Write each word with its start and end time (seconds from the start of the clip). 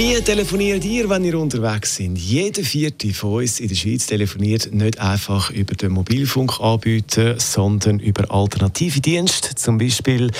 Wie 0.00 0.18
telefoniert 0.22 0.82
ihr, 0.86 1.10
wenn 1.10 1.26
ihr 1.26 1.38
unterwegs 1.38 1.96
seid? 1.96 2.16
Jeder 2.16 2.62
vierte 2.62 3.12
von 3.12 3.42
uns 3.42 3.60
in 3.60 3.68
der 3.68 3.74
Schweiz 3.74 4.06
telefoniert 4.06 4.72
nicht 4.72 4.98
einfach 4.98 5.50
über 5.50 5.74
den 5.74 5.92
Mobilfunkanbieter, 5.92 7.38
sondern 7.38 7.98
über 7.98 8.30
alternative 8.30 8.98
Dienste, 9.02 9.54
zum 9.56 9.76
Beispiel 9.76 10.30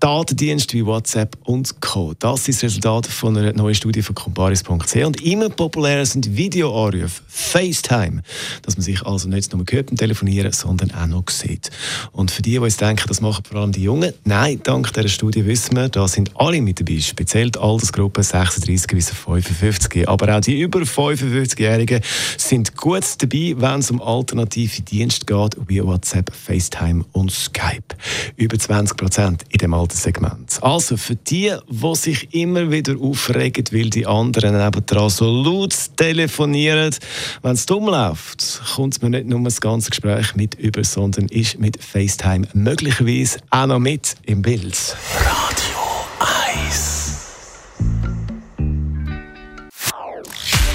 Datendienste 0.00 0.76
wie 0.76 0.84
WhatsApp 0.84 1.36
und 1.44 1.80
Co. 1.80 2.14
Das 2.18 2.48
ist 2.48 2.64
das 2.64 2.70
Resultat 2.70 3.06
von 3.06 3.36
einer 3.36 3.52
neuen 3.52 3.76
Studie 3.76 4.02
von 4.02 4.16
comparis.ch 4.16 4.96
und 4.96 5.22
immer 5.22 5.48
populärer 5.48 6.04
sind 6.04 6.36
Videoanrufe, 6.36 7.22
FaceTime, 7.28 8.24
dass 8.62 8.76
man 8.76 8.82
sich 8.82 9.00
also 9.06 9.28
nicht 9.28 9.54
nur 9.54 9.64
hört 9.70 9.86
beim 9.86 9.96
Telefonieren, 9.96 10.50
sondern 10.50 10.90
auch 10.90 11.06
noch 11.06 11.30
sieht. 11.30 11.70
Und 12.10 12.32
für 12.32 12.42
die, 12.42 12.50
die 12.50 12.58
uns 12.58 12.78
denken, 12.78 13.04
das 13.06 13.20
machen 13.20 13.44
vor 13.48 13.60
allem 13.60 13.70
die 13.70 13.84
Jungen, 13.84 14.12
nein, 14.24 14.58
dank 14.64 14.92
dieser 14.92 15.06
Studie 15.06 15.46
wissen 15.46 15.76
wir, 15.76 15.88
da 15.88 16.08
sind 16.08 16.32
alle 16.34 16.60
mit 16.60 16.80
dabei, 16.80 16.98
speziell 16.98 17.52
die 17.52 17.60
Altersgruppe 17.60 18.24
36 18.24 19.03
bis 19.04 19.10
55. 19.10 20.08
Aber 20.08 20.36
auch 20.36 20.40
die 20.40 20.60
über 20.60 20.80
55-Jährigen 20.80 22.00
sind 22.36 22.76
gut 22.76 23.04
dabei, 23.18 23.54
wenn 23.56 23.80
es 23.80 23.90
um 23.90 24.00
alternative 24.00 24.82
Dienste 24.82 25.26
geht, 25.26 25.56
wie 25.68 25.82
WhatsApp, 25.82 26.32
FaceTime 26.34 27.04
und 27.12 27.30
Skype. 27.30 27.96
Über 28.36 28.58
20 28.58 28.96
Prozent 28.96 29.42
in 29.50 29.58
dem 29.58 29.74
Alterssegment. 29.74 30.62
Also 30.62 30.96
für 30.96 31.16
die, 31.16 31.52
die 31.68 31.94
sich 31.96 32.34
immer 32.34 32.70
wieder 32.70 32.94
aufregen, 33.00 33.64
weil 33.72 33.90
die 33.90 34.06
anderen 34.06 34.56
nebendran 34.56 35.10
so 35.10 35.30
laut 35.30 35.74
telefonieren, 35.96 36.94
wenn 37.42 37.52
es 37.52 37.66
dumm 37.66 37.86
läuft, 37.86 38.62
kommt 38.74 39.02
man 39.02 39.12
nicht 39.12 39.26
nur 39.26 39.42
das 39.42 39.60
ganze 39.60 39.90
Gespräch 39.90 40.34
mit 40.34 40.54
über, 40.54 40.84
sondern 40.84 41.26
ist 41.26 41.58
mit 41.58 41.82
FaceTime 41.82 42.46
möglicherweise 42.54 43.38
auch 43.50 43.66
noch 43.66 43.78
mit 43.78 44.14
im 44.24 44.42
Bild. 44.42 44.96
Radio 45.16 46.68
1. 46.68 46.93